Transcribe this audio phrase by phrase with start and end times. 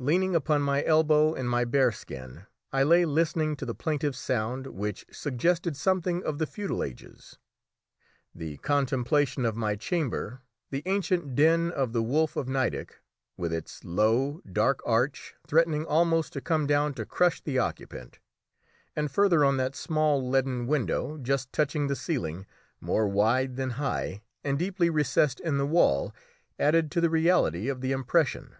[0.00, 4.66] Leaning upon my elbow in my bear skin I lay listening to the plaintive sound,
[4.66, 7.38] which suggested something of the feudal ages.
[8.34, 10.40] The contemplation of my chamber,
[10.72, 12.98] the ancient den of the Wolf of Nideck,
[13.36, 18.18] with its low, dark arch, threatening almost to come down to crush the occupant;
[18.96, 22.46] and further on that small leaden window, just touching the ceiling,
[22.80, 26.12] more wide than high, and deeply recessed in the wall,
[26.58, 28.56] added to the reality of the impression.